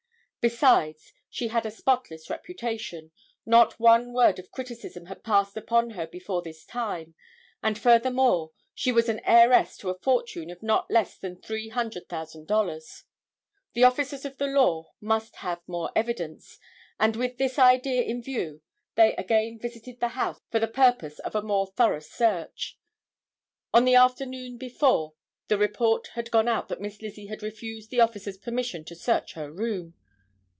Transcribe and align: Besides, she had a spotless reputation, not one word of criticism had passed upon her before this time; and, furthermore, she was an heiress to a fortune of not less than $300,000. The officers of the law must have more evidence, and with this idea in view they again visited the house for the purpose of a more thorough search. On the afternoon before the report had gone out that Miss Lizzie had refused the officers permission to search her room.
Besides, 0.43 1.13
she 1.29 1.49
had 1.49 1.67
a 1.67 1.69
spotless 1.69 2.27
reputation, 2.27 3.11
not 3.45 3.79
one 3.79 4.11
word 4.11 4.39
of 4.39 4.49
criticism 4.49 5.05
had 5.05 5.23
passed 5.23 5.55
upon 5.55 5.91
her 5.91 6.07
before 6.07 6.41
this 6.41 6.65
time; 6.65 7.13
and, 7.61 7.77
furthermore, 7.77 8.49
she 8.73 8.91
was 8.91 9.07
an 9.07 9.19
heiress 9.23 9.77
to 9.77 9.91
a 9.91 9.99
fortune 9.99 10.49
of 10.49 10.63
not 10.63 10.89
less 10.89 11.15
than 11.15 11.35
$300,000. 11.35 13.03
The 13.73 13.83
officers 13.83 14.25
of 14.25 14.39
the 14.39 14.47
law 14.47 14.87
must 14.99 15.35
have 15.35 15.61
more 15.67 15.91
evidence, 15.95 16.57
and 16.99 17.15
with 17.15 17.37
this 17.37 17.59
idea 17.59 18.01
in 18.01 18.23
view 18.23 18.63
they 18.95 19.15
again 19.17 19.59
visited 19.59 19.99
the 19.99 20.07
house 20.17 20.41
for 20.49 20.57
the 20.57 20.67
purpose 20.67 21.19
of 21.19 21.35
a 21.35 21.43
more 21.43 21.67
thorough 21.67 21.99
search. 21.99 22.79
On 23.75 23.85
the 23.85 23.93
afternoon 23.93 24.57
before 24.57 25.13
the 25.49 25.59
report 25.59 26.07
had 26.15 26.31
gone 26.31 26.47
out 26.47 26.67
that 26.69 26.81
Miss 26.81 26.99
Lizzie 26.99 27.27
had 27.27 27.43
refused 27.43 27.91
the 27.91 28.01
officers 28.01 28.39
permission 28.39 28.83
to 28.85 28.95
search 28.95 29.33
her 29.33 29.51
room. 29.51 29.93